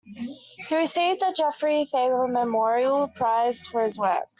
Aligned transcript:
He 0.67 0.75
received 0.75 1.21
a 1.21 1.31
Geoffrey 1.31 1.85
Faber 1.85 2.25
Memorial 2.27 3.07
Prize 3.09 3.67
for 3.67 3.83
his 3.83 3.99
work. 3.99 4.27